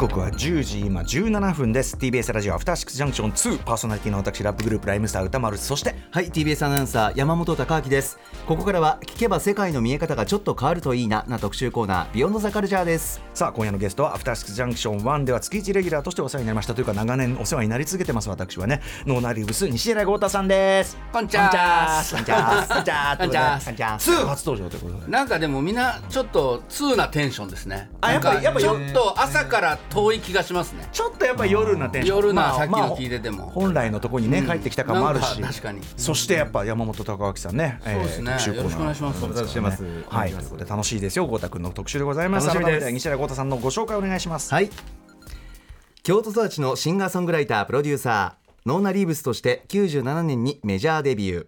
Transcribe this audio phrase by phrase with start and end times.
[0.00, 1.94] 刻は10時今17分です。
[1.94, 8.18] TBS ラジオアフターシックスジャンクション2パーソナリティの私ラップグループライムスター歌丸そしてはい TBS アナウンサー山本貴明です。
[8.46, 13.20] ここからは聞けば世界の見え方がちょっと変わるといいなな特集コーナービヨンドザカルチャーです。
[13.34, 20.96] さあ今夜のゲストはアフターシックスジャンクション1では月1レギュラーとしてお世話になりましたというか長年お世話になり続けてます私はねノーナリウブス西寺豪太さんです。
[21.12, 22.02] こんにちは。
[22.10, 22.56] こんにちは。
[22.70, 23.16] こんにちは。
[23.18, 23.60] こんにちは。
[23.60, 25.12] こんにちは2初登場ということで。
[25.12, 27.90] なんかでもみんなちょっと通なテンションですね。
[28.00, 30.88] あやっぱやっぱちょっと朝から遠い気がしますね。
[30.92, 32.16] ちょっとやっぱ夜なテンション。
[32.16, 33.50] 夜なまあさっきのまあ聞いてても。
[33.50, 35.40] 本来のとこにね、帰ってきた感もあるし。
[35.40, 35.80] 確かに。
[35.96, 38.32] そしてやっぱ山本隆明さんねそうですね。
[38.32, 39.24] 特集コーよろしくお願いします。
[39.24, 39.84] お願いします。
[40.08, 40.30] はい。
[40.30, 41.26] ということで楽しいですよ。
[41.26, 42.48] 豪太君の特集でございます。
[42.48, 44.54] 改めて西寺豪太さんのご紹介お願いします。
[44.54, 44.70] はい。
[46.02, 51.46] 京都育ちのシンガーソングライタープロデューサーノーナ・リーブスとして97年にメジャーデビュー。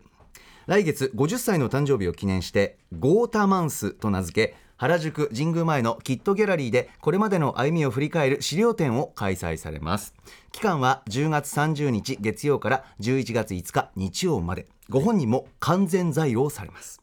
[0.66, 10.12] 来月50歳の誕生日を記念してゴータマンスと名付け原宿神宮前のキットギャラリーでこれまでの歩みを振り返る資料展を開催されます。
[10.50, 14.66] 期間は10月30日月曜から11月5日日曜まで。
[14.88, 17.00] ご本人も完全在用されます。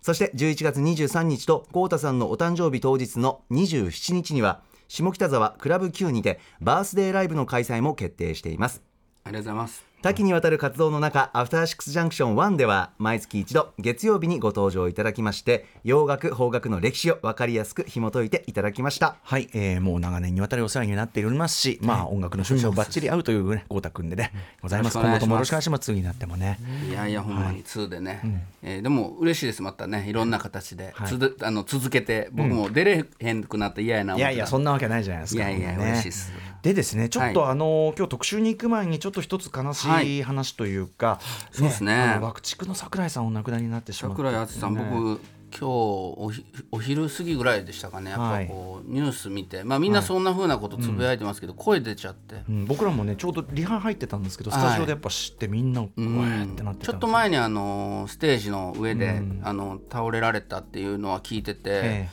[0.00, 8.80] そして11月23日と豪太さんのお誕生日当日の27日には下北沢クラブ Q にてバースデーライブの開催も決定しています。
[9.24, 19.16] ありがとうございます多岐にわたる活動の中アフターシックスジャンクション1では毎月一度月曜日にご登場いただきまして洋楽邦楽の歴史を分かりやすく紐解いていただきました。
[19.24, 24.30] はい、えー、もう長年にわたりお世話になっておりますし、まあ音楽の趣味もバッチリ合うというね豪太君でね、
[24.62, 24.98] ございます。
[24.98, 25.80] 今後ともよろしくお願いします。
[25.80, 26.60] 次になってもね。
[26.88, 28.20] いやいやほんまに2でね、
[28.62, 30.06] えーでも嬉しいですまたね。
[30.08, 31.08] いろんな形で、はい。
[31.08, 34.30] つづあの続けて僕も出れへんくなったら嫌やな思ってた。
[34.30, 35.50] いやいやそんなわけないじゃないですか。
[35.50, 36.32] いやいや嬉しいです
[36.68, 41.18] でですねちょっと、はいあの今日特集に行く前にちょっと一つ悲しい話というか、
[41.50, 42.18] そうですね。
[42.20, 44.86] 爆竹の桜井さんお亡くなりになってしまって桜井敦さん、ね。
[44.92, 45.20] 僕
[45.50, 48.10] 今日おひお昼過ぎぐらいでしたかね。
[48.10, 49.64] やっぱこう、ニュース見て。
[49.64, 62.08] まあみんなそんなふうなことつぶやいてますけど、声出ちゃって、うん、僕らもねちょうどリハ入ってたんですけどスタジオでやっぱ知ってみんなうわーってなってたちょっと前にあのステージの上で、あの倒れられたっていうのは聞いてて、え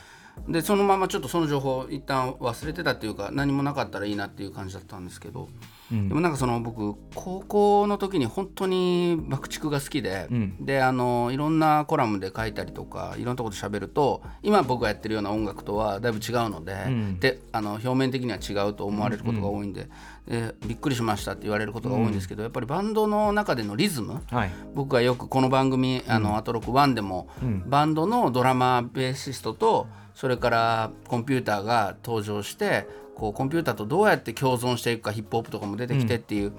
[0.48, 5.48] でそのままちょっとその情報一旦忘れてたっていうか何もなかったらいいなっていう感じだったんですけど、
[5.90, 10.28] でもなんかその僕高校の時に本当に爆竹が好きで、
[10.60, 16.76] であのいろんなコラムで書いたりとかいろんなところで喋ると今僕がやってるような音楽とはだいぶ違うので,、
[17.18, 19.88] であの表面的には違うと思われることが多いんで,、
[20.28, 24.50] でびっくりしましたって言われることが多いんですけど、やっぱりバンドの中でのリズム、はい。
[24.74, 27.28] 僕がよくこの番組「あのアトロク1」でも、
[27.66, 29.86] バンドのドラマーベーシストと
[30.16, 36.52] それからコンピューターが登場してこうコンピューターとどうやって共存していくかヒップホップとかも出てきてっていう、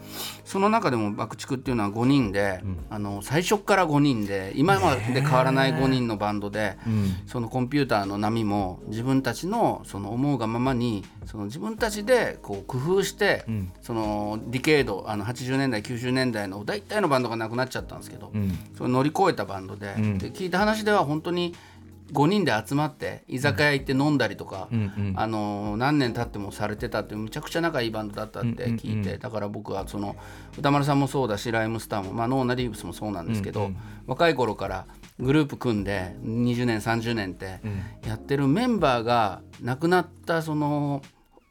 [0.44, 6.78] その中でも爆竹っていうのは5人で、あの最初から5人で今まで変わらない5人のバンドで、
[7.28, 13.46] そのコンピューターの波も自分たちのその思うがままにその自分たちでこう工夫して、
[13.82, 18.32] そのディケードあの80年代90年代の大体のバンドがなくなっちゃったんですけど、
[18.76, 21.54] それ乗り越えたバンドで,、で聞いた話では本当に
[22.14, 24.70] 5人で集まって居酒屋行って飲んだりとか、
[25.16, 30.16] あの何年経ってもされてたってむちゃくちゃ仲いいバンドだったって聞いて、だから僕はその
[30.58, 33.72] 歌丸さんもそうだしライムスターも、まあ、ノーナ・リーブスもそうなんですけど、
[34.06, 34.86] 若い頃から
[35.20, 37.60] グループ組んで20年30年って
[38.08, 41.02] やってるメンバーが亡くなったその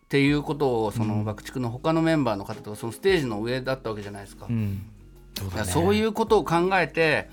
[0.06, 4.47] っていうことをその爆竹の他のメンバーの方とかそのステージの上だったわけじゃないですか。
[4.47, 7.29] そういやそういうことを考えて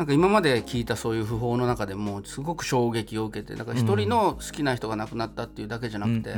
[0.00, 6.32] なんか今まで聞いたそういう訃報の中でもすごく衝撃を受けてだから一人の好きな人が亡くなったっていうだけじゃなくて、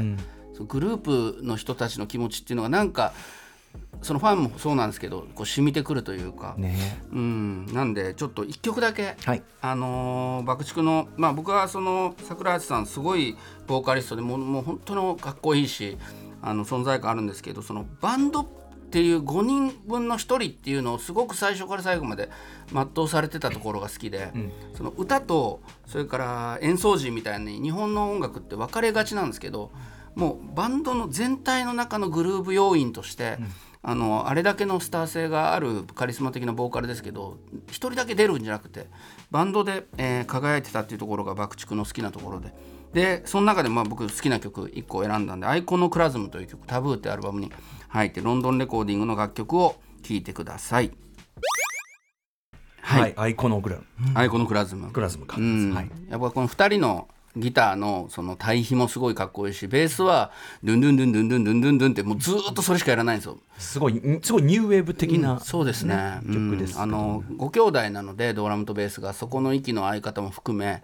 [0.52, 3.12] そのグループの人たちの気持ちっていうのがなんか
[4.02, 7.00] そのファンもそうなんですけどこう染みてくるというか、ね。
[7.12, 9.44] うん、なんでちょっと一曲だけ、はい。
[9.60, 13.36] あのー爆竹の、まあ、僕はその桜井さんすごい
[13.68, 15.98] ボーカリストでもうもう本当のかっこいいし
[16.42, 18.46] あの存在感あるんですけどそのバンドっ
[18.92, 22.28] ていう5人分の1人っていうのをすごく最初から最後まで
[22.72, 24.30] 全うされてたところが好きで、
[24.76, 29.70] その歌とそれから演奏陣みたいに日本の音楽って分かれがちなんですけど
[30.14, 33.38] もうバンドの全体の中のグルーヴ要員として、
[33.82, 38.86] あのあれだけのスター性があるカリスマ的なボーカルですけど一人だけ出るんじゃなくて
[39.30, 42.54] バンドで、えー輝いてたっていうところが爆竹の好きなところで
[42.92, 47.50] でその中でまあ僕好きな曲1個選んだんで「アイコノクラズム」という曲「タブー」ってアルバムに
[47.88, 50.92] 入ってロンドンレコーディングの楽曲を聴いてください。
[52.82, 53.84] はい、アイコノグラム。
[54.14, 54.90] アイコノクラズム。
[54.90, 55.72] グラズムか、うん。
[55.72, 63.38] はい、やっぱこの2人のギターのその対比もすごいかっこいいしベースはドゥンドゥンドゥンドゥンドゥンドゥンドゥンドゥンってもうずーっとそれしかやらないんですよ。
[63.56, 66.20] すごいんすごいニューウェーブ的な、そうですね。
[66.26, 66.82] 曲ですうん。
[66.82, 70.82] あのご兄弟なのでドラムとベースがそこの息の合い方も含め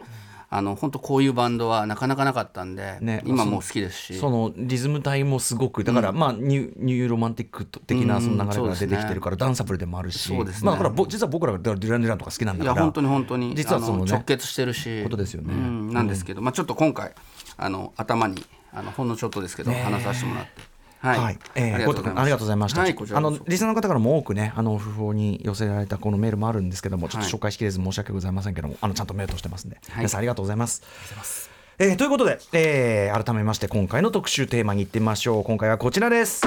[0.50, 4.18] あの本当こういうバンドはなかなかなかったんで、ね今もう好きですし。
[4.18, 10.32] そのリズム体もすごくだから、まあニュニューロマンティック的なその流れが出てきてるから、ダンサブルでもあるし。
[10.32, 10.44] ね。
[10.62, 15.02] まあ、だからぼ実は僕らがデュラン・デュランとか好きなんだからいや本当に本当に実はその直結してるし。
[15.02, 15.52] ことですよね。
[15.52, 17.12] うんなんですけど、まあ、ちょっと今回
[17.58, 18.42] あの頭に
[18.72, 20.67] あのほんのちょっとですけど、話させてもらって。
[21.00, 22.80] はい、はい、えー、ゴト君ありがとうございました。
[22.80, 30.82] はい、あのリスナーの方からも多くね、あの不法に寄せられたこのメールもあるんですけども、ちょっと紹介しきれず申し訳ございませんけども、あのちゃんとメールとしてますんで、皆さんありがとうございます。
[31.78, 35.44] えーということで、えー改めまして今回の特集テーマに行ってみましょう。
[35.44, 36.42] 今回はこちらです。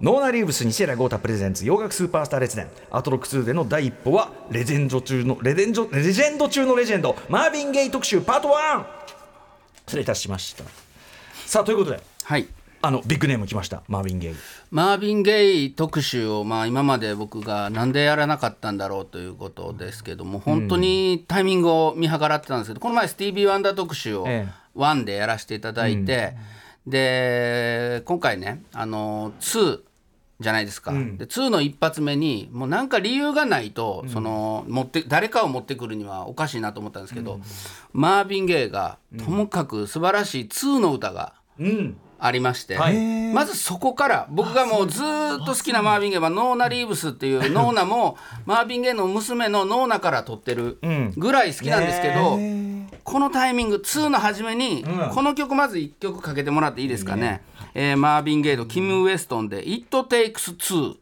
[0.00, 8.84] ノーナ・リーブス西原豪太プレゼンツ洋楽スーパースター列伝アトロック2での第一歩はレジェンド中のレジェンドレジェンド中のレジェンドマービン・ゲイ特集パート 1!
[9.86, 10.64] 失礼いたしました。
[11.46, 12.00] さあということで。
[12.24, 13.82] はいあのビッグネーム来ました。
[13.88, 14.34] マービン・ゲイ。
[14.70, 24.52] マービン・ゲイ特集を、まあ、今まで僕がなんでやらなかったんだろうということですけども本当にタイミングを見計らってたんですけど、この前スティービー・ワンダー特集をええ。
[24.74, 26.34] ワンでやらせていただいて、
[26.86, 29.80] で今回ねあの2
[30.38, 37.40] じゃないですか、で2の一発目にもうなんか理由がないと、その持って誰かを持ってくるにはおかしいなと思ったんですけど、
[37.94, 43.32] マービン・ゲイがともかく素晴らしい2の歌がうんありまして、はい。
[43.32, 48.16] まずそこから僕がもうずーっと好きなマービン・ゲイはノーナ・リーブスっていうノーナも
[48.46, 50.78] マービン・ゲイの娘のノーナから撮ってる
[51.16, 52.38] ぐらい好きなんですけど、
[53.04, 57.42] このタイミング2の初めにこの曲まず1曲かけてもらっていいですかね、
[57.74, 60.96] えーマービン・ゲイとキム・ウエストンで「It Takes Two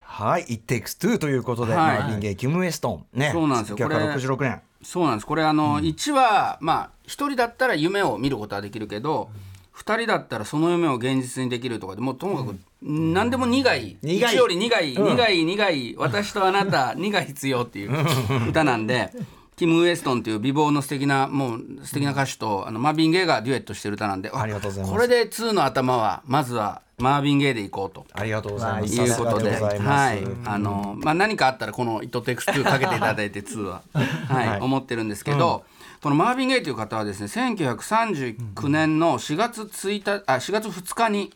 [0.00, 1.98] はい「It Takes Two」ということで、はい。
[1.98, 3.06] マービン・ゲイキム・ウエストン。
[3.12, 3.30] ね。
[3.32, 3.76] そうなんですよ。
[3.76, 5.26] これ1966年」そうなんです。
[5.26, 9.30] これあの、1はまあ1人だったら夢を見ることはできるけど、
[9.74, 15.16] 2人だったらその夢を現実にできるとかでもうともかく何でも苦い苦い1より苦い、うん。
[15.16, 19.10] 苦い苦い私とあなた2が必要っていう歌なんで。
[19.56, 33.82] キム・ウエストンっていう美貌の素敵なもう素敵な歌手とあのマービン・ゲイがデュエットしてる歌なんでありがとうございますこれで2の頭はまずはマービン・ゲイでいこうとありがとうございますいうことで、あの、まあ、何かあったら、このイットテクス2かけていただいて、2は。
[33.92, 35.64] はい、はい思ってるんですけど。
[36.02, 41.34] このマービン・ゲイという方はですね、1939年の4月1日、あ、4月2日に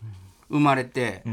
[0.48, 1.24] 生まれて。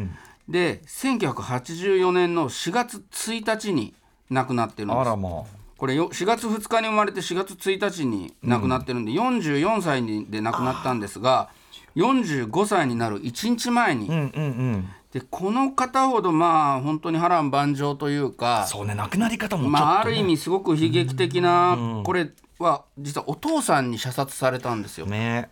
[0.50, 3.94] で、1984年の4月1日に
[4.30, 5.00] 亡くなってるんです。
[5.00, 5.45] あらま
[5.77, 11.50] これよ4月2日に生まれて4月1日に亡くなってるんで、44歳にで亡くなったんですが
[11.95, 14.47] 45歳になる1日前に、あうんうんう
[14.77, 14.89] ん。
[15.12, 19.85] でこの方ほどまあ本当に波乱万丈というかそうね亡くなり方もちょっと、ね。
[19.85, 22.29] まあ、ある意味すごく悲劇的な、これ
[22.59, 25.05] は実はお父さんに射殺されたんですよ。
[25.05, 25.50] ね。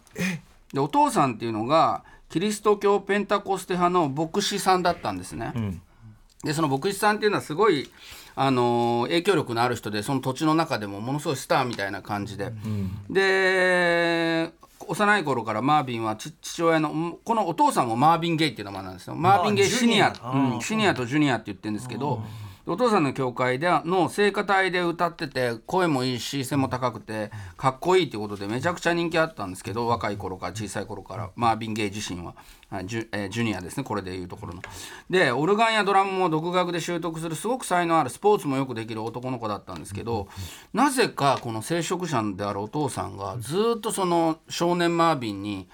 [0.74, 5.54] でお父さんっていうのがキリスト教ペンタコステ派の牧師さんだったんですね。
[6.44, 7.90] でその牧師さんっていうのはすごい、
[8.36, 12.52] あのー影響力のある人でその土地の中でもものすごいスターみたいな感じで、
[13.10, 14.52] で
[14.88, 19.16] 幼い頃からマービンはち父親のんこのお父さんもマービン・ゲイっていう名前なんですよ。
[19.16, 22.22] マービン・ゲイシニア、うん、シニアとジュニアって言ってるんですけど、
[22.68, 32.34] お父さんの教会での聖歌隊で歌ってて声もいいし背も高くてかっこいいっていうことでめちゃくちゃ人気あったんですけど若い頃から小さい頃からマービン・ゲイ自身は
[32.70, 34.62] はいジュ,、えージュニアですねこれでいうところの。
[35.10, 40.28] でオルガンやドラムも独学で習得するすごく才能あるスポーツもよくできる男の子だったんですけど
[40.74, 45.68] なぜかこの聖職者であるお父さんがずっとその少年マービンに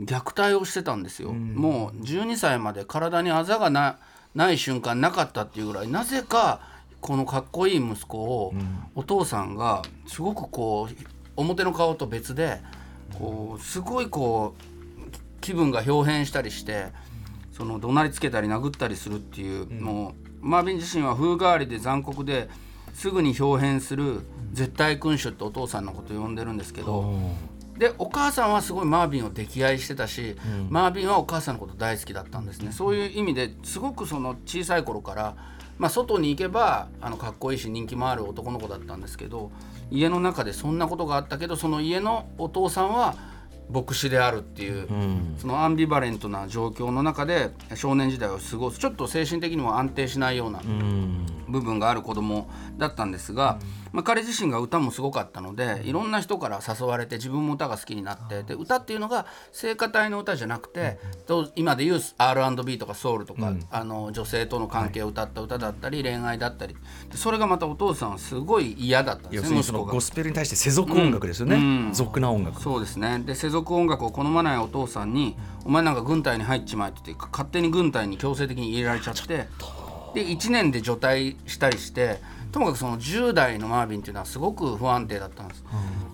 [0.00, 1.32] 虐待をしてたんですよ。
[1.32, 3.98] もう12歳まで体にあざがな
[4.34, 6.60] ない瞬間なかったっていうぐらいなぜか
[7.00, 8.54] このかっこいい息子を
[8.94, 10.94] お父さんがすごくこう
[11.36, 12.60] 表の顔と別で
[13.18, 16.86] こうすごいこう気分が表変したりして
[17.52, 22.48] その怒鳴りつけたり殴ったりするっていう、もうマービン自身は風変わりで残酷で
[22.94, 24.22] すぐに表変する
[24.52, 27.14] 絶対君主ってお父さんのことを呼んでるんですけど、
[27.78, 30.36] でお母さんはすごいマービンを溺愛してたし、
[30.70, 32.72] マービンはお母さんのこと大好きだったんですね。
[32.72, 35.36] そういう意味ですごくその小さい頃から、
[35.78, 39.50] まあ、外に行けばあのかっこいいし人気もある男の子だったんですけど
[39.90, 43.16] 家の中でそんなことがあったけどその家のお父さんは
[43.70, 44.86] 牧師であるっていう、
[45.38, 50.60] そのアンビバレントな状況の中で少年時代を過ごすちょっと精神的にも安定しないような
[51.48, 52.48] 部分がある子供
[52.78, 53.58] だったんですが、
[53.92, 66.74] まあ、彼自身が歌もすごかったのでいろんな人から誘われて自分も歌が好きになってで歌っていうのが聖歌隊の歌じゃなくて、と今でいう R&B とかソウルとか、あの女性との関係を歌った歌だったり、恋愛だったり。
[67.10, 70.00] でそれがまたお父さんはすごい嫌だったんですねゴ。
[70.00, 71.58] スペルに対して世俗音楽ですよね、う
[71.90, 71.92] ん。
[71.92, 72.60] 俗な音楽。
[72.60, 73.22] そうですね。
[73.24, 79.48] で世俗音楽を好まないお父さんに「お前なんか軍隊に入っちまえ」って言って勝手に軍隊に強制的に入れられちゃって
[80.14, 82.20] で1年で除隊したりして
[82.52, 85.64] ともかくその10代のマービンっていうのはすごく不安定だったんです。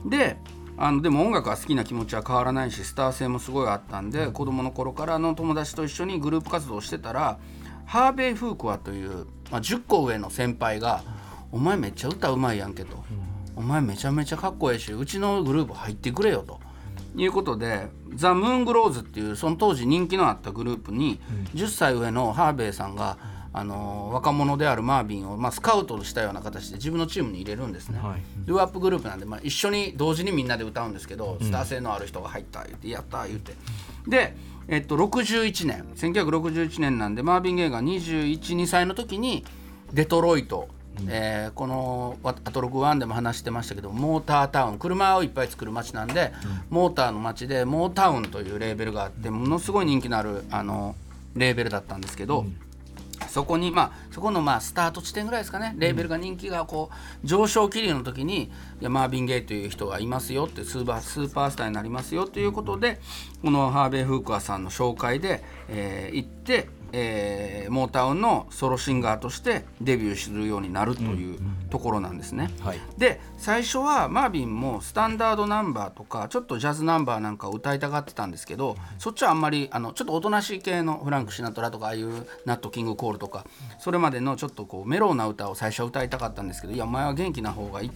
[0.07, 0.37] で
[0.79, 7.39] あのでも音楽が好きな気持ちは変わらないしスター性もすごいあったんで、子供の頃からの友達と一緒にグループ活動をしてたら
[7.85, 11.03] ハーベイ・フークワという、まあ、10個上の先輩が
[11.53, 13.05] 「お前めっちゃ歌うまいやんけ」と。
[13.57, 16.61] お前めちゃめちゃかっこええしうちのグループ入ってくれよと。
[17.17, 21.21] いうことでザ・ムーングローズっていうその当時人気のあったグループに
[21.55, 23.19] 10歳上のハーベイさんが、
[23.53, 27.99] あのー若者であるマービンを、まあ、スカウトしたような形で自分のチームに入れるんですね。
[28.01, 28.23] はい。
[28.45, 33.55] ドゥアップグループなんで、まあ、一緒に同時にみんなで歌うんですけど、スター性のある人が入った言ってやった言って。
[34.09, 34.37] で、
[34.69, 39.45] えっと、61年1961年なんでマービン・ゲイが212歳の時に
[39.93, 40.69] デトロイト、
[41.09, 46.33] えーこの「アトロク1」でも話してましたけどモータータウン車をいっぱい作る街なんで、
[46.69, 50.95] モーターの街でモータウンというレーベルがあってものすごい人気のあるあの
[51.35, 52.45] レーベルだったんですけど、
[53.31, 55.75] そこにまあそこのまあスタート地点ぐらいですかね。
[55.79, 63.01] レーベルが人気がこう上昇気流の時にいやマービン・ゲイという人がいますよってスーパースーパースターになりますよということで
[63.43, 71.39] このハーベイ・フークアさんの紹介で、えー行って、えーモータウンのソロシンガーとしてデビューするようになるという
[71.71, 72.51] ところなんですね。
[72.63, 72.81] はい。
[72.99, 83.47] で最初はマービンもスタンダードナンバーとかちょっとジャズナンバーなんかを歌いたがってたんですけどそっちはあんまりあのちょっとおとなしい系のフランク・シナトラとかああいうナット・キング・コールとか
[83.79, 87.91] それまでのちょっとこうメロウな歌を最初は歌いたかったんですけどいやお前は元気な方がいい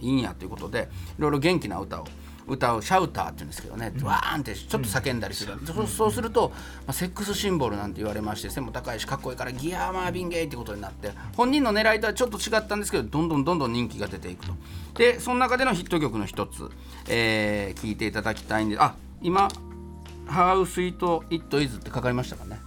[0.00, 0.88] いいんやということで
[1.18, 2.06] いろいろ元気な歌を
[2.46, 6.56] 歌うシャウターって言うんですけどね、わーんってちょっと叫んだりする、そうそうすると、ま
[6.88, 14.52] あ、セックスシンボルなんて言われまして背も高いしかっこいいからギアーマービンゲイってことになって本人の狙いとはちょっと違ったんですけどどんどんどんどん人気が出ていくと。
[14.94, 16.68] でその中でのヒット曲の一つ、
[17.08, 19.48] えー聞いていただきたいんであ今
[20.26, 22.60] 「How Sweet It Is」ってかかりましたかね？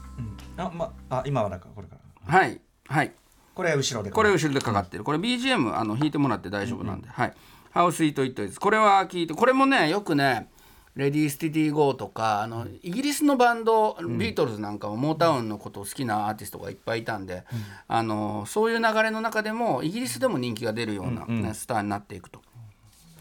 [0.58, 1.96] あ、まあ、今はなんかこれか
[2.28, 2.38] ら。
[2.40, 3.12] はいはい。
[3.54, 5.04] これ後ろでこれ後ろでかかってる。
[5.04, 7.34] これ BGM あの弾いてもらって大丈夫なんで、はい
[7.74, 10.50] 「How Sweet It Is」これは聞いてこれもねよくね
[10.96, 17.44] Ready Steady Go とかあのイギリスのバンド、ビートルズなんかもモータウンのことを好きなアーティストがいっぱいいたんで、
[17.88, 22.42] あのそういう流れの中でもイギリスでも人気が出るような、ねスターになっていくと。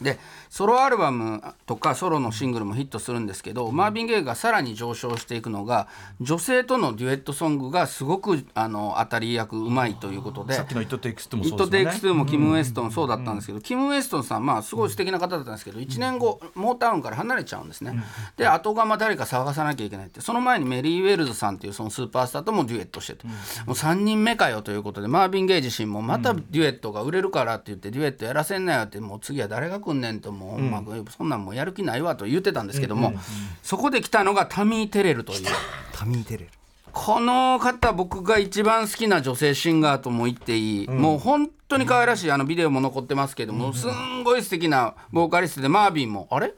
[0.02, 0.18] で
[0.50, 5.88] ソロアルバムとかソロのシングルもヒットするんですけどマービン・ゲイがさらに上昇していくのが
[6.20, 11.90] 女性とのデュエットソングがすごくあの当たり役うまいということでさっきの「It Takes」も It そうですよね。
[11.90, 18.02] Takes Two もキム・ウエストンそうだったんですけど、キム・ウエストンさんまあすごい素敵な方だったんですけど1年後モータウンから離れちゃうんですね、
[18.36, 23.32] で後釜誰か探さなきゃいけないってその前にメリー・ウェルズさんっていうそのスーパースターともデュエットしてて、も
[23.68, 30.00] う3人目かよということでマービン・ゲイ自身もまたデュエットが売れるからって言ってデュエットやらせんなよってもう次は誰が来ん。
[30.00, 30.20] ねん。
[30.20, 30.82] ともう、まあ、
[31.16, 31.28] そん。
[31.28, 31.44] なん。
[31.44, 32.66] もうやる気ないわと言ってたん。
[32.66, 33.14] ですけども、
[33.62, 35.46] そこで来たのがタミー・テレルという。
[35.92, 36.50] タミーテレル
[36.92, 46.52] この方僕が一番好きな女性シンガーとも言っていい、もう本当に可愛らしいあのビデオも残ってますけども、すんごい素敵なボーカリストでマービンもあれ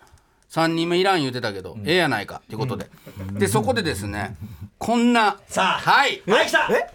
[0.50, 2.90] ？3人目いらん言うてたけど、ええやないかっていうことで、
[3.34, 4.36] でそこでですね
[4.76, 6.20] こんなさあはい。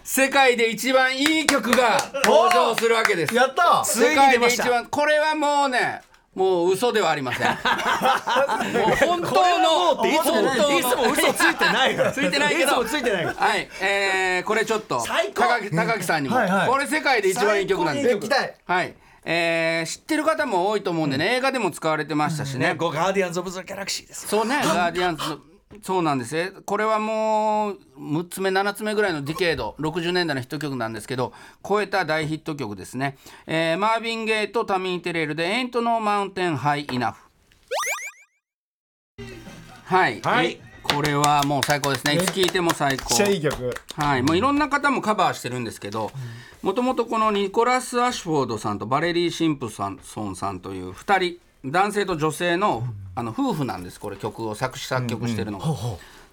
[0.03, 3.33] 世界で一番いい曲が登場するわけです。
[3.33, 3.85] やった。
[3.85, 6.01] 世界で一番これはもうね
[6.35, 7.47] もう嘘ではありません。
[7.49, 12.11] もう本当のいつも本当のいつも嘘ついてないから。
[12.11, 12.65] ついてないけど。
[12.65, 13.47] いつもついてないから。
[13.47, 15.43] はい、えー、これちょっと最高。
[15.43, 16.67] 高木高木さんにも、はいはい。
[16.67, 18.93] これ世界で一番いい曲なんで聞きたいはい、
[19.25, 25.39] えー、知ってる方も多いと思うんでね、映画でも使われてましたしね、ねゴガーディアンズ・オブ・ザ・ギャラクシーですそうねガーディアンズの
[25.83, 26.33] そうなんです。
[26.33, 31.31] ねこれはもう6つ目7つ目ぐらいの decade 60年代のヒット曲なんですけど
[31.67, 37.13] 超えた大ヒット曲ですね、えーマービン・ゲイとタミー・テレールで「Ain't No Mountain High Enough」
[39.85, 40.59] はい、はい。
[40.81, 42.15] これはもう最高ですね。
[42.15, 43.23] いつ聴いても最高。
[43.23, 43.75] い曲。
[43.95, 46.11] はい、もういろんな方もカバーしてるんですけど
[46.63, 52.83] もともとこのニコラス・アッシュフォードさんとバレリー・シンプソンさんという2人男性と女性の
[53.15, 55.65] あの夫婦なんですこれ曲を作詞作曲してるのが。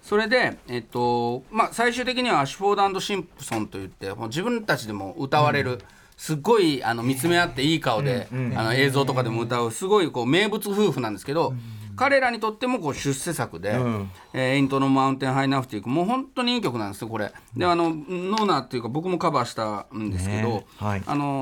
[0.01, 5.81] それで、えっとまあ、最終的にはアシュフォードシンプソンといってもう自分たちでも歌われる、
[6.15, 11.53] すっごいあの見つめ合っていい顔で、あの映像とかでも歌うすごいこう名物夫婦なんですけど、
[11.97, 13.71] 彼らにとってもこう出世作で
[14.33, 17.33] 「えーエイントのマウンテンハイナフ」っていうもう本当にいい曲なんですよこれ。
[17.55, 20.63] であのノーナーっていうか僕もカバーしたんですけど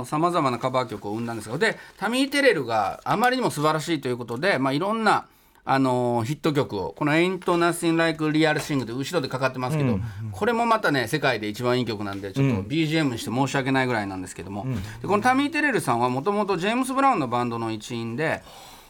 [0.05, 5.27] さまざまなカバー曲を生んだんですがでタミー・テレルがあまりにも素晴らしいということで、まあ、いろんな
[5.67, 10.00] あのヒット曲をこの「Ain't Nothing Like Real Sing」って後ろでかかってますけど、
[10.31, 14.67] これもまたね世界で一番いい曲なんでちょっと BGM にして申し訳ないぐらいなんですけども、
[15.01, 18.43] でこのタミー・テレルさんはもともとジェームス・ブラウンのバンドの一員で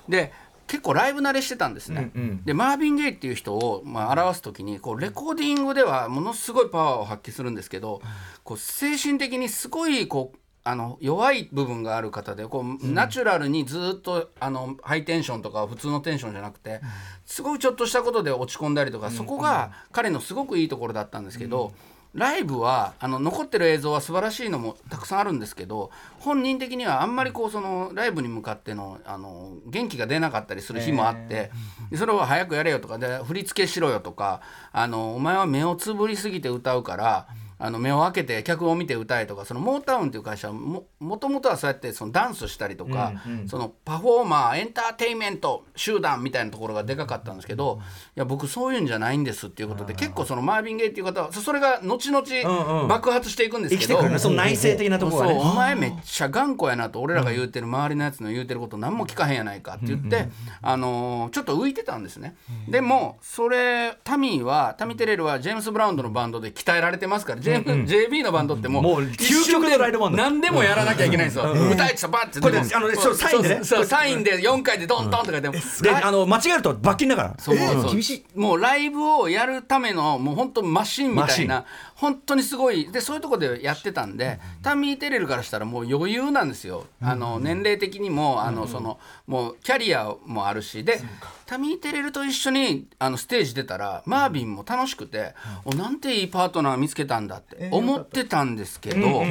[0.09, 0.33] で
[0.67, 2.11] 結構ライブ慣れしてたんですね、
[2.45, 8.01] でマービン・ゲイっていう人を、まあ、表す時にこうレコーディングではものすごいパワーを発揮するんですけど
[8.43, 16.81] こう精神的にすごいこうあの弱い部分がある方でこう、ナチュラルにずっとあのハイテンションとか普通のテンションじゃなくて
[17.25, 21.71] すごいちょっとしたことで落ち込んだりとか、そこが彼のすごくいいところだったんですけど。
[22.15, 31.51] ライブはあの残ってる映像は素晴らしいのもたくさんあるんですけど本人的にはあんまりこうそのライブに向かってのあの元気が出なかったりする日もあって、
[31.91, 34.41] でそれを早くやれよとかで振り付けしろよとか
[34.71, 37.27] あのお前は目をつぶりすぎて歌うから
[37.57, 43.13] あの目を開けて客を見て歌えとかそのモータウンっていう会社はももともとはそうやってそのダンスしたりとか、
[43.47, 47.79] そのパフォーマーエンターテインメント集団みたいなところがでかかったんですけど
[48.15, 54.19] いや僕そういうんじゃないんですっていうことで結構そのマービン・ゲイっていう方はそそれが後々爆発していくんですけど、生きてくるね。
[54.19, 55.39] その内省的なところがね。
[55.39, 60.27] お前めっちゃ頑固やなと俺らが言うてる周りのやつの言うてること何も聞かへんやないかって言って、
[60.61, 62.35] あのーちょっと浮いてたんですね、
[62.67, 70.17] でもそれタミーはタミー・テレルはジェームス・ブラウンドのバンドで鍛えられてますから、J- JB のバンドってもうもう究極のライドバンド。
[70.17, 73.55] 何でもやらなきゃいけないんですよ、歌いつバッてこれあのサインでね。
[73.63, 77.35] そうそうサインで4回でドンドンとかでも、であの間違えると罰金だから。
[77.39, 78.39] そうそう厳しい。
[78.39, 82.91] もうライブをやるためのもう本当マシンみたいな本当にすごい。
[82.91, 86.85] でそういうとこでやってたんでタミー・テレルからしたらもう余裕なんですよ。
[87.01, 90.99] あの年齢的にもあのそのもうキャリアもあるしで
[91.45, 99.23] タミー・テレルと一緒にあのステージ出たらマービンも楽しくておなんていいパートナー見つけたんだって思ってたんですけど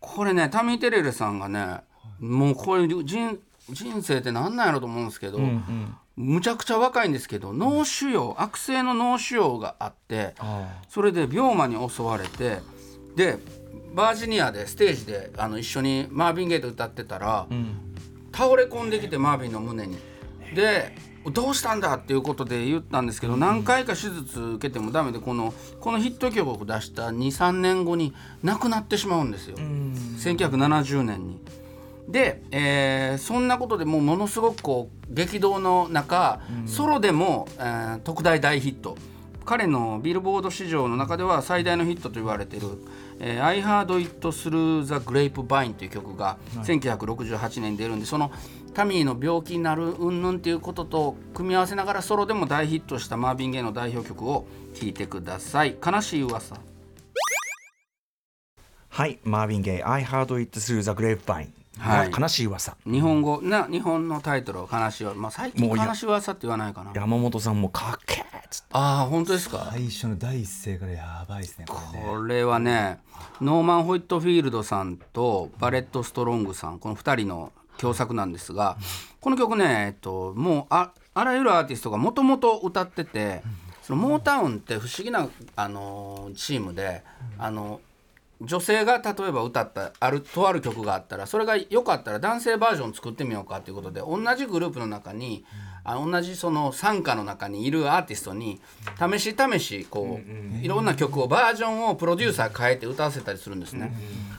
[0.00, 1.78] これねタミー・テレルさんがね
[2.18, 3.38] もうこういう人
[3.72, 5.38] 人生って何なんやろと思うんですけど、
[6.20, 10.34] むちゃくちゃ若いんですけど脳腫瘍悪性の脳腫瘍があって
[10.88, 12.58] それで病魔に襲われて
[13.16, 13.38] で
[13.94, 17.46] バージニアでステージであの一緒にマービン・ゲイと歌ってたら、
[18.32, 19.98] 倒れ込んできてマービンの胸に。
[20.54, 20.94] で
[21.32, 31.40] どうしたんだっていうことで言ったんですけど、何回か手術受けてもダメでこのこのヒット曲を出した23年後に亡くなってしまうんですよ、1970年に。
[32.10, 38.96] で、えーそんなことでもうものすごくこう激動の中、ソロでも、えー特大大ヒット。
[39.44, 42.68] 彼のビルボード市場の中では最大のヒットと言われている
[43.18, 48.30] 「えー I Heard It Through the Grapevine」という曲が1968年に出るんでその
[48.74, 56.56] タミーの病気になる云々っていうことと組み合わせながらソロでも大ヒットしたマービン・ゲイの代表曲を聴いてください「悲しい噂」
[58.88, 61.48] はいマーヴィン・ゲイ「I heard it through the grapevine」
[61.80, 62.10] はい。
[62.10, 62.76] 悲しい噂。
[62.86, 66.92] 日本語な日本のタイトルは「悲しい噂」まあ最近悲しい噂って言わないかな。
[66.94, 68.68] 山本さんもかっけーっつって。
[68.72, 69.68] ああ本当ですか？
[69.70, 72.06] 最初の第一声からやばいですねこれね。
[72.06, 73.00] これはね
[73.40, 78.76] ノーマン・ホイットフィールドさんとバレット・ストロングさんこの2人の共作なんですが
[79.20, 83.42] この曲ね、えっと、もうああらゆるアーティストがもともと歌ってて
[83.82, 87.02] そのモータウンって不思議な、あのーチームで、
[87.38, 87.80] あの
[88.40, 95.44] 女性が例えば歌ったあるとある曲があったらそれが良かったら男性バージョン作ってみようかということで同じグループの中に
[95.84, 98.60] あ同じその傘下の中にいるアーティストに
[98.98, 103.94] 試し試しこういろんな曲をバージョンをプロデューサー変えて歌わせたりするんですね。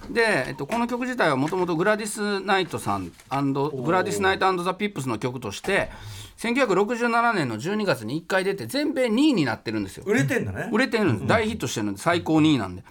[0.10, 5.90] で、えっと、この曲自体はもともとグラディス・ナイトさんグラディス・ナイトザ・ピップスの曲として
[6.38, 10.04] 1967年の12月に1回出て全米2位になってるんですよ。
[10.08, 10.70] 売れてんだね。
[10.72, 11.28] 売れてるんです。
[11.28, 12.84] 大ヒットしてるんで最高2位なんで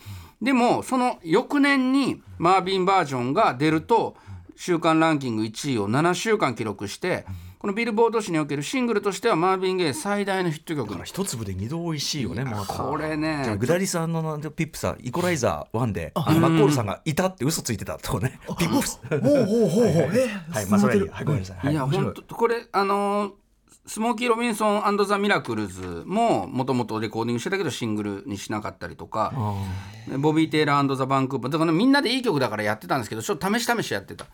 [0.43, 4.17] でもその翌年にマービンバージョンが出ると
[4.57, 7.25] 週間ランキング1位を7週間記録して
[7.59, 10.99] このビルボード誌におけるシングルとしてはマービン・ゲイ最大のヒット曲。
[11.05, 18.99] 一粒で二度美味しいよねまたこれじゃあねグダリさんのピップさイコライザー1でマッコールさんがいたって嘘ついてたとこねピップス。
[19.11, 19.93] ほうほうほうほう。
[20.15, 21.57] えはいまあそれはいいはいごめんなさい。
[21.59, 23.33] はいいや本当これあのー
[23.87, 29.33] スモーキー・ロビンソンザ・ミラクルズももともとレコーディングしてたけどシングルにしなかったりとか。
[30.19, 31.53] ボビー・テイラーザ・バンクーバー。
[31.53, 34.27] だから、ね、みんなでいい曲だからやってたんですけどちょっと試し試しやってた。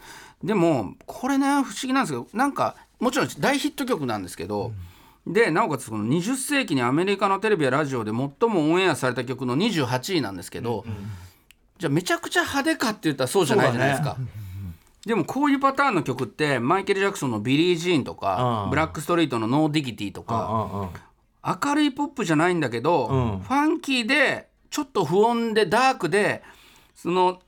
[0.42, 4.72] でもこれね不思議なんですけどなんかもちろん大ヒット曲なんですけど、
[5.26, 8.16] でなおかつこの20世紀にアメリカのテレビやラジオで最
[8.48, 10.84] もオンエアされた曲の28位なんですけど、
[11.78, 14.16] じゃあめちゃくちゃ派手かって言ったらそうじゃないじゃないですか。
[15.06, 20.90] でもこういうパターンの曲ってマイケル・ジャクソンの「ビリー・ジーン」とかブラック・ストリートの「ノー・ディギティ」とか
[21.64, 26.42] 明るいポップじゃないんだけど、ファンキーでちょっと不穏でダークで
[26.96, 27.38] その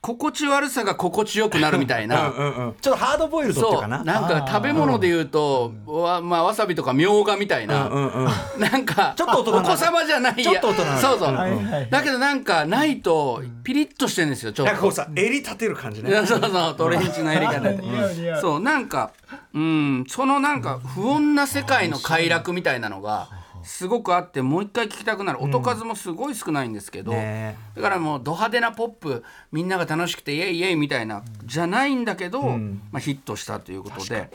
[0.00, 2.28] 心地悪さが心地よくなるみたいな。
[2.28, 9.58] うんうんちょっとハードボイルドっていうそうかななんか食べ物で言うと、わまあ、わさびとかみょうがみたいな、うんうんなんかちょっと大人な。
[9.60, 10.98] お子様じゃないちょっと大人な。
[10.98, 14.72] そうそう、はいはいだけどなんかないとピリッとしてるんですよちょっと。
[14.72, 16.10] なんかこうさ襟立てる感じね。
[16.10, 16.74] い やそうそう。
[16.76, 19.12] トレンチのやり方で似合う似合うそうなんか
[19.54, 20.04] うん。
[20.08, 23.28] そのなんか不穏な世界の快楽みたいなのが
[23.64, 25.42] すごくあってもう一回聞きたくなる。
[25.42, 27.56] 音数もすごい少ないんですけど、ね。
[27.74, 34.30] だからもうド派手なポップみんなが楽しくてイエイイエイみたいなじゃないんだけど、まあ、ヒットしたということで。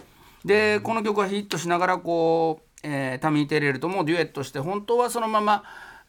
[0.45, 5.63] でこの曲はヒットしながらこう、えータミー・テレルともデュエットして本当はそのまま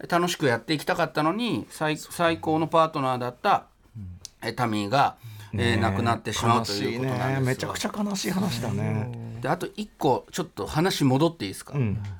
[0.09, 3.67] 楽しくやっていきたかったのに最最高のパートナーだった、
[4.43, 5.17] えータミーが、
[5.55, 7.47] えー亡くなってしまうということなんですね。
[7.47, 9.39] めちゃくちゃ悲しい話だね。
[9.41, 11.75] であと1個ちょっと話戻っていいですか、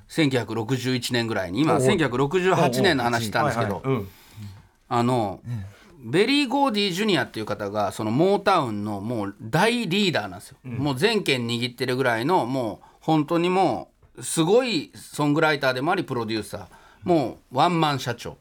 [0.09, 1.61] 1961年ぐらいに。
[1.61, 3.97] 今1968年の話したんですけど、はいはい。
[3.97, 4.09] うん。
[4.89, 5.41] あの、
[6.05, 16.67] ベリー・ゴーディ・ジュニアっていう方がそのモータウンのもう大リーダーなんですよ、もう全権握ってるぐらいのもう本当にもうすごいソングライターでもありプロデューサー。
[17.05, 18.37] もうワンマン社長、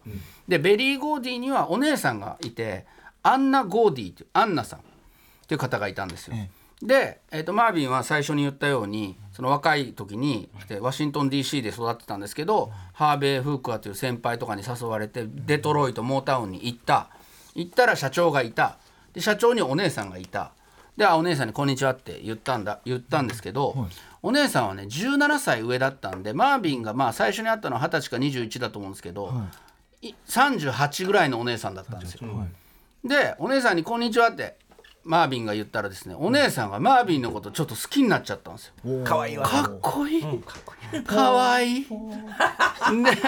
[0.48, 2.86] でベリー・ゴーディにはお姉さんがいて
[3.28, 4.80] アンナ・ゴーディっていうアンナさん。
[4.80, 4.84] っ
[5.48, 6.36] ていう方がいたんですよ。
[6.82, 17.10] で、えー、とマービンは最初に言ったようにその若い時にでワシントン DC で育ってたんですけどハーベイ・フークアという先輩とかに誘われてデトロイトモータウンに行った。
[17.56, 18.78] 行ったら社長がいた。
[19.14, 20.52] で社長にお姉さんがいた。
[20.98, 23.88] であお姉さんに「こんにちは」って言ったんだ言ったんですけど、
[24.22, 29.32] お姉さんはね17歳上だったんでマービンがまあ最初に会ったのは20歳か21だと思うんですけど、
[30.02, 30.14] い。
[30.28, 32.28] 38ぐらいのお姉さんだったんですよ。
[33.04, 34.58] でお姉さんに「こんにちは」って
[35.04, 38.74] マービンが言ったらですねお姉さんがマービンのことちょっと好きになっちゃったんですよ。
[39.06, 39.48] 可愛いわ。
[39.48, 40.24] かっこいい、
[41.06, 41.84] かわいい。
[41.84, 41.90] で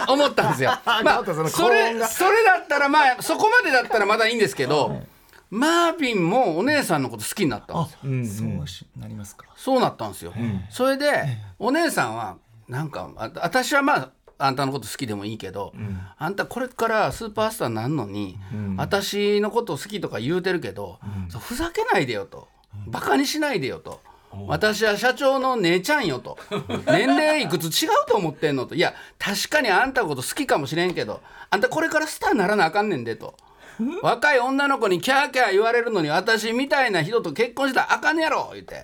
[0.08, 0.72] 思ったんですよ。
[1.04, 5.02] まあそれそれだったらまあそこまでだったらまだいいんですけど、
[5.50, 7.74] マービンもお姉さんのこと好きになった
[8.06, 8.50] んですよ。
[8.58, 9.46] そうしなりますか。
[9.56, 10.34] そうなったんですよ。
[10.70, 15.74] それでお姉さんはなんかあ私はまああんたのこと好きでもいいけど、
[16.18, 18.40] あんたこれからスーパースターになるのに、
[18.78, 20.98] 私のこと好きとか言うてるけど、
[21.30, 22.48] そうふざけないでよと。
[22.88, 24.00] バカにしないでよと。
[24.48, 26.38] 私は社長の姉ちゃんよと。
[26.88, 28.76] 年齢いくつ違うと思ってんのと。
[28.76, 33.36] いや確かにあんたのこと好きかもしれんけどあんたこれからスターにならなあかんねんでと
[34.04, 38.84] 若い女の子にキャーキャー言われるのに私みたいな人と結婚したらあかんねやろ言うて。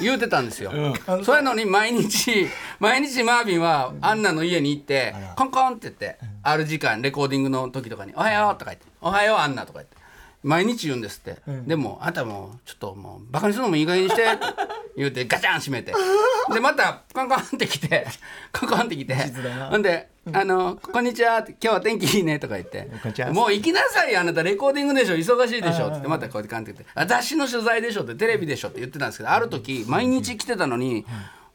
[0.00, 0.72] 言うてたんですよ、
[1.24, 2.48] そういうのに毎日
[2.78, 9.96] 毎日マービンはアンナの家に行ってコンコンって言ってある時間レコーディングの時とかに「おはよう」とか言って「おはようアンナ」とか言って
[10.42, 14.26] 毎日言うんですって、でもあんたもうちょっともうバカにするのもいい加減にして。
[14.98, 15.94] 言うてガチャン閉めて。
[16.52, 18.04] でまたコンコンって来て
[18.52, 19.14] コンコンって来て。
[19.70, 22.88] ほんで「あのこんにちは」って「今日は天気いいね」とか言って。
[23.32, 31.06] もう行きなさいよあなたレコーディングでしょ忙しいでしょ」って言ってまたこうやってカンって言って「私の取材でしょ」ってテレビでしょって言ってたんですけどある時毎日来てたのに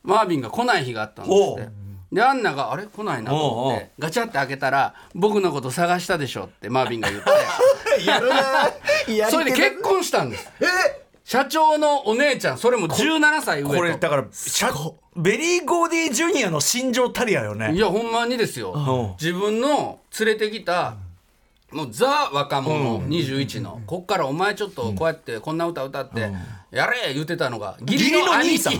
[0.03, 1.82] マービンが来ない日があったんですって。
[2.13, 2.85] でアンナが「あれ？
[2.85, 7.29] 来ないな」と思ってガチャって開けたら「僕のこと探したでしょ」ってマービンが言って。
[8.05, 8.71] やるな
[9.29, 10.49] それで結婚したんです。
[11.25, 13.75] 社長のお姉ちゃんそれも17歳上と。
[13.75, 14.25] これだから
[15.15, 17.73] ベリー・ゴーディ・ジュニアの心情たるやよね。
[17.73, 19.15] いやほんまにですよ。
[19.19, 20.95] 自分の連れてきた
[21.73, 23.81] もうザ若者21の。
[23.85, 26.31] こっからお前ちょっとこうやってこんな歌歌って
[26.71, 28.79] やれ言ってたのが義理の兄貴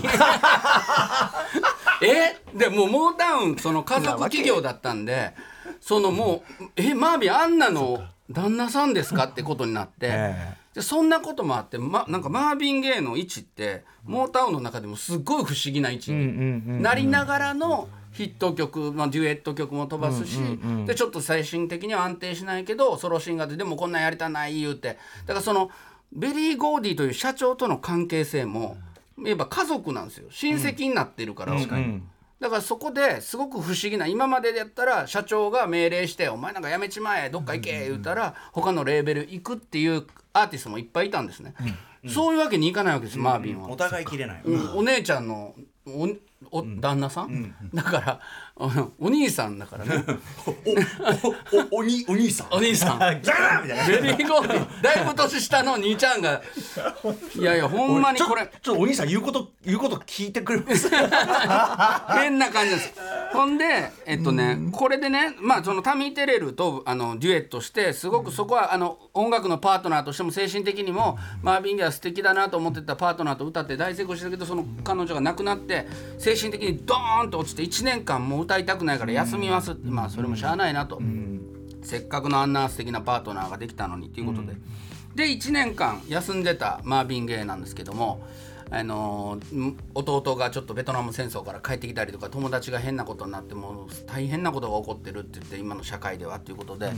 [2.02, 2.36] え？
[2.56, 5.32] でもうモータウンその家族企業だったんで
[5.80, 20.38] そのもうえマービンあんなの旦那さんですかってことになってえでそんなこともあって、ま、なんかマービン・ゲイの位置ってモータウンの中でもすごい不思議な位置になりながらのヒット曲、まあ、デュエット曲も飛ばすし、
[20.86, 24.98] でちょっと精神的には安定しないけどソロシンガーででもこんなんやりたない言うて。
[25.26, 25.70] だからその
[26.12, 28.76] ベリー・ゴーディという社長との関係性も
[29.18, 30.28] やっぱ家族なんですよ。
[30.30, 31.54] 親戚になってるから。
[32.40, 41.54] だからそこですごく不思議な今までやったら社長が命令して「お前なんかやめちまえどっか行け」言うたら他のレーベル行くっていうアーティストもいっぱいいたんですね、
[42.08, 44.78] そういうわけにいかないわけです、マービンは、お互い切れない、うん。
[44.78, 45.54] お姉ちゃんの
[46.50, 48.20] おお旦那さん、だから
[48.56, 50.04] あのお兄さんだからね。
[51.72, 52.46] おおにお兄さん。
[52.52, 52.98] お兄さん。
[52.98, 56.40] ベリーゴーディだいぶ年下の兄ちゃんが。
[57.38, 58.50] いやいやほんまにこれ。
[58.62, 60.88] ちょっとお兄さん言うこと言うこと聞いてくれます？
[62.14, 62.94] 変な感じです。
[63.32, 75.86] ほんでえっとねこれでねまあそのタミー・テレルとあのデュエットしてすごくそこはあの音楽のパートナーとしても精神的にもマービン・ゲイは素敵だなと思ってたパートナーと歌って大成功したけどその彼女が亡くなって
[76.18, 81.00] 精神的にドーンと落ちて1年間もう歌いたくないから休みますってまあそれもしゃあないなと。
[81.82, 84.54] せっかくのあんな素敵なパートナーができたのにっていうことで。
[85.14, 88.26] で1年間休んでたマービン・ゲイなんですけども
[88.70, 96.90] あのー弟がちょっとベトナム戦争から帰ってきたりとか友達が変なことになってもう大変なことが起こってるって言って今の社会ではっていうことで、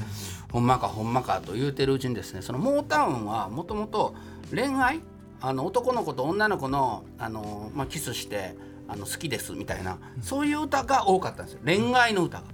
[0.51, 4.15] ほんまかほんまかと言うてるうちにですねそのモータウンはもともと
[4.55, 5.01] 恋愛
[5.41, 8.57] あの男の子と女の子の、あのーまあ、キスして
[8.89, 12.45] あの好きですみたいなそういう歌が多かったんですよ恋愛の歌が。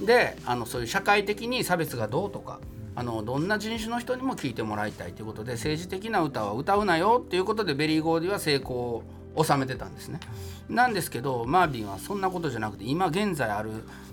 [0.00, 2.60] であのそういう社会的に差別がどうとか
[2.94, 9.02] あのどんな人種の人にも聴いてもらいたいということで政治的な歌は歌うなよっていうことでベリー・ゴーディは成功
[9.34, 10.20] を収めてたんですね。
[10.68, 13.70] なんですけどマービンはそんなことじゃなくて今現在ある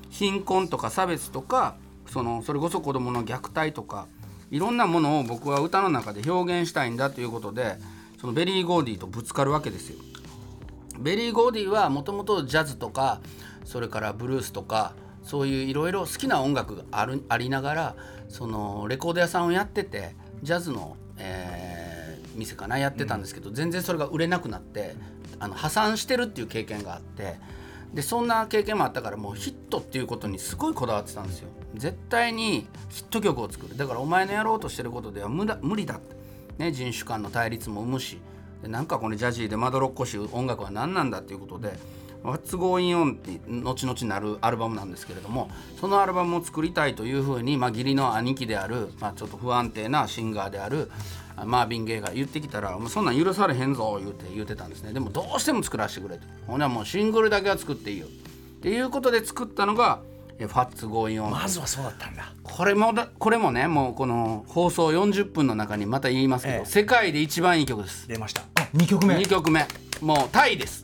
[0.10, 1.76] 貧困とか差別とか
[2.08, 4.08] そのそれこそ子どもの虐待とか
[4.52, 7.76] いろんなものを僕は歌の中で表現したいんだということで
[8.20, 9.98] そのベリー・ゴーディとぶつかるわけですよ。
[11.00, 13.22] ベリー・ゴーディはもともとジャズとか
[13.66, 17.96] それからブルースとかそういういろいろ好きな音楽があるありながら
[18.30, 21.98] そのレコード屋さんをやっててジャズの、えー
[22.38, 24.96] 店かなやってたんですけど、全然それが売れなくなって
[25.40, 27.36] あの破産してるっていう経験があって
[27.94, 31.50] でそんな経験もあったからもうヒットっていうことにすごいこだわってたんですよ。
[31.76, 33.76] 絶対にヒット曲を作る。
[33.76, 36.16] だからお前のやろうとしてることでは無だ無理だって、
[36.58, 38.20] ね、人種間の対立も生むし。
[38.62, 41.78] でなんかこのジャジーでまどろっこしい音楽は何なんだっていうことで
[42.24, 50.90] 「What's Going On」って後々なるアルバムなんですけれどもそのアルバムを作りたいというふうに、まあ、義理の兄貴である、まあ、ちょっと不安定なシンガーである
[51.46, 54.92] マービン・ゲイが言ってきたら「もうそんなん許されへんぞ」言うて言うてたんですね。
[54.92, 56.24] でもどうしても作らせてくれと。
[56.48, 58.08] ほんならもうシングルだけは作っていいよ。
[58.08, 58.10] っ
[58.60, 60.00] ていうことで作ったのが
[60.40, 62.32] 「え What's Going On」まずはそうだったんだ。
[62.44, 66.66] これもだこれもねもうこの放送40分の中にまた言いますけど、ええ。
[66.66, 68.08] 世界で一番いい曲です。
[68.08, 68.44] 出ました。
[68.76, 69.16] 2曲目。
[69.16, 69.66] 2曲目。
[70.02, 70.82] もうタイです。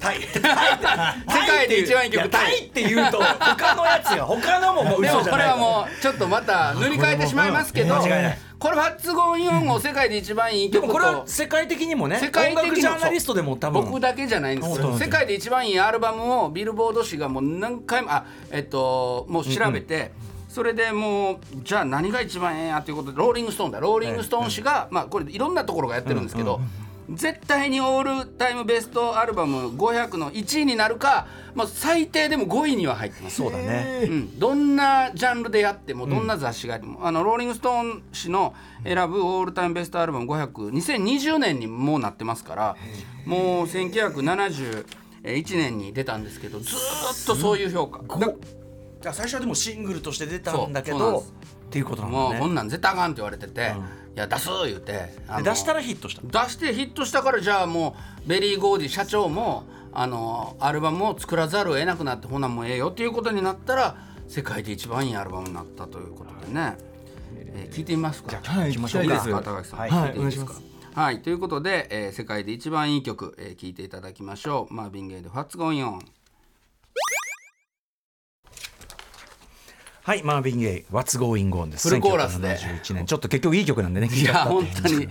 [0.00, 0.20] タイ。
[0.32, 2.66] 世界で一番いい曲タイタイ。
[2.66, 13.84] って言うと他のやつが他のももうでもこれ嘘じゃないはもうちょっとまた塗り替えてしまいますけど間違いないこれ「ファッツゴーイオン」を世界で一番いい曲でもこれはと世界的にもね世界的ジャーナリストでも多分。
[13.84, 20.12] 僕だけじゃないんです本当世界で一番いいアルバムをビルボード誌がもう何回もあえっともう調べて、
[20.48, 23.80] それでもうじゃあ何が一番ええんやということでローリング・ストーンだ。
[23.80, 26.60] ローリング・ストーン誌が、まあこれいろんなところがやってるんですけど、
[27.10, 33.36] 絶対にオールタイムベストアルバム500の1位になるか、まあ、最低でも5位には入ってます。
[33.36, 34.06] そうだね。
[34.08, 42.76] うん、どんなジャンルでやってもどんな雑誌がやっても、あのローリング・ストーン氏の選ぶオールタイムベストアルバム5002020年にもうなってますから
[43.26, 44.84] もう1971
[45.56, 48.02] 年に出たんですけどずーっとそういう評価。
[48.18, 48.32] だ
[49.02, 51.22] じゃあ最初はでもシングルとして出たんだけどっ
[51.70, 53.74] ていうことなんもうだねこんなん絶対あかんって言われてて
[54.14, 55.12] 「いや出す」言うて。
[55.42, 56.22] 出したらヒットした。
[56.44, 63.96] 出してヒットしたからじゃあもうベリー・ゴーディ社長もあのアルバムを作らざるを得なくなってほなもうええよっていうことになったら
[64.28, 66.76] 世界で一番いいアルバムになったということでね、
[67.36, 68.40] えー聞いてみますか？
[68.42, 70.52] はい行きましょうか高木さん、はい聞いていいですか？
[70.54, 70.98] はいお願いします。
[71.00, 74.74] はいということで、えー世界で一番いい曲、えー聞いていただきましょう。
[74.74, 75.98] マービン・ゲイで「What's Going On」
[80.06, 81.88] はいマービン・ゲイ「What's Going On」です。
[81.88, 82.58] フルコーラスで。
[82.58, 83.06] 1971年。
[83.06, 85.08] ちょっと結局いい曲なんでねいや本当に。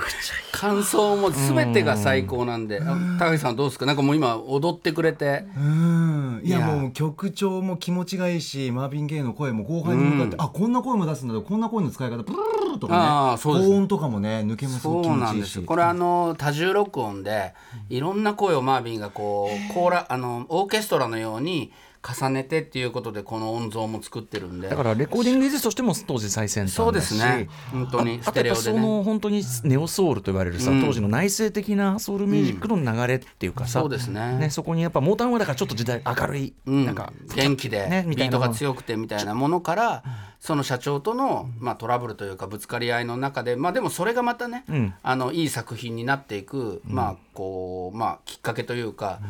[0.51, 2.79] 感想も全てが最高なんで。
[2.79, 3.87] あ高木さんどうですか？
[3.87, 5.45] なんかもう今踊ってくれて。
[5.57, 6.41] うん。
[6.43, 13.41] いやもう曲調も気持ちがいいしマービン・ゲイの声も後輩に向かって、あこんな声も出すんだこんな声の使い方プルルルルとかね。
[13.41, 15.63] 高音とかもね抜けもすそうなんですよ。
[15.63, 17.55] これあの多重録音で
[17.89, 21.71] いろんな声をマービンがこうコーラあのオーケストラのように
[22.05, 24.67] 重ねてっていうことでこの音像も作ってるんで。
[24.67, 26.75] だからレコーディング技術としても当時最先端だし。
[26.75, 27.47] そうですね。
[27.71, 28.87] 本当にああとやっぱそステレオでね。
[28.87, 34.49] の本当にネオソウルと言われるさ、うん当時の内省的なソウルミュージックの流れっていうかさ、そうですね。
[34.49, 36.85] そこにやっぱモータウンはだからちょっと時代明るい、うん。
[36.85, 40.03] なんか元気で、ねビートが強くてみたいなものから
[40.39, 44.93] その社長との、まあ、トラブルというかぶつかり合いの中で、まあ、でもそれがまたね、ん。
[45.01, 49.21] あのいい作品になっていく、まあこうまあ、きっかけというか、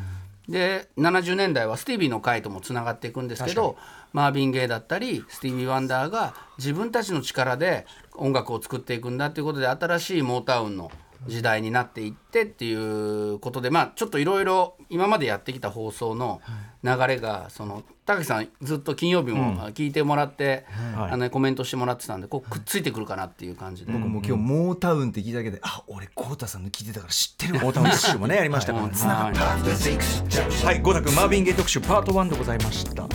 [0.47, 3.77] で70年代はスティービーの回ともつながっていくんですけど
[4.11, 10.91] マービン・ゲイだったりスティービー・ワンダーが自分たちの力で音楽を作っていくんだということで新しいモータウンの
[11.27, 16.41] 時代になっていってっていうことでまあちょっといろいろ今までやってきた放送の
[16.83, 23.93] 流れがその高木さんずっと金曜日も聞いてもらって、あのコメントしてもらってたんでこうくっついてくるかなっていう感じで。
[23.93, 27.65] 僕も今日モータウンって聞いただけであ俺コウタさんの聞いてたから知ってるわ。
[27.67, 28.93] 大田一周もねやりましたからね。
[28.93, 30.65] はい。
[30.65, 33.07] はい、ゴータ君マーヴィンゲイ特集パート1でございました。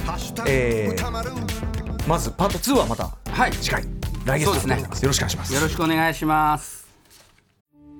[0.48, 3.52] えー、まずパート2はまたはい。
[3.52, 3.84] 次回
[4.24, 4.80] 来月ですね。
[4.80, 5.54] よろしくお願いします。
[5.54, 6.77] よろしくお願いします。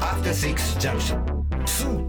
[0.00, 2.05] After Six Junction.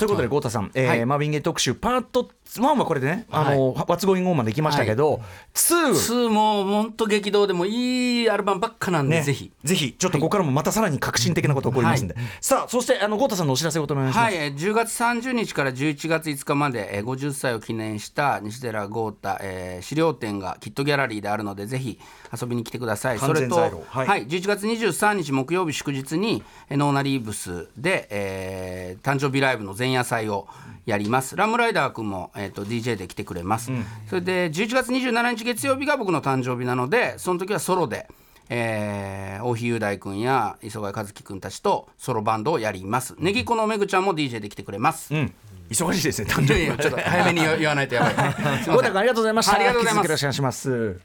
[0.00, 1.06] ということで、ゴータさん、えーはい。
[1.06, 5.20] マーヴィンゲイ特集パート1はこれでね、あの、What's Going On まで行きましたけど、
[5.54, 9.52] 2、2も本当激動でもいいアルバムばっかなんで、ね、ぜひ。
[9.62, 14.24] ぜひ、ちょっとここからもまたさらに革新的なこと起こりますんで、さあ、そして、あの、ゴータさんのお知らせをお願いします。
[14.24, 21.98] はい、えー10月30日から11月5日まで、えー50歳を記念した西寺豪太、えー資料展がキットギャラリーであるのでぜひ
[22.40, 23.18] 遊びに来てください。
[23.18, 30.46] そ完れと、全在庫ははいい11月23日木曜日祝日にえーノーナリーブスで、えー誕生日ライブの前夜祭を
[30.86, 33.70] やりますラムライダー君も、えー、と DJ で来てくれます、
[34.08, 38.08] それで11月27日月曜日が僕の誕生日なのでその時はソロで
[38.52, 43.14] えー、大日雄大君や磯貝和樹君たちとソロバンドをやります。
[43.16, 45.14] ネギコのめぐちゃんも DJ で来てくれます。
[45.14, 45.32] うん
[45.70, 48.12] 忙しいですね、誕生日ちょっと早めに 言わないとやばい。
[48.12, 49.54] すいませんゴータ君ありがとうございました。
[49.54, 51.00] ありがとうございます引き続きよろしくお願いします。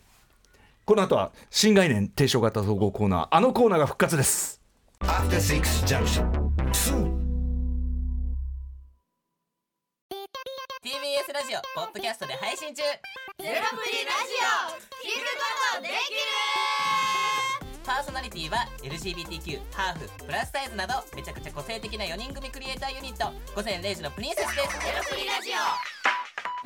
[0.85, 4.59] この後は新概念提唱型総合コーナー、あのコーナーが復活です。
[10.15, 12.83] TBS ラジオポッドキャストで配信中。
[12.83, 12.95] ゼロ
[13.43, 16.23] プリラジオ聞くことできる
[17.83, 23.33] パーソナリティは LGBTQ ハーフプラスサイズなどめちゃくちゃ個性的な4人組クリエイターユニット。
[23.53, 24.79] 午前0時のプリンセスです。
[24.79, 25.57] ゼロプリラジオ。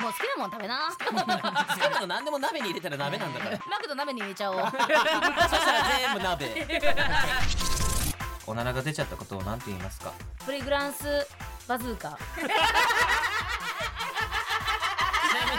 [0.00, 0.94] もう好きなもん食べな。
[0.94, 3.58] 好きなの何でも鍋に入れたら鍋なんだから。
[3.68, 4.60] マクド鍋に入れちゃおう。
[4.60, 6.46] そしたら全部鍋。
[8.46, 10.12] おならが出ちゃったことを何て言いますか？
[10.46, 11.26] プリグランス
[11.68, 12.18] バズーカ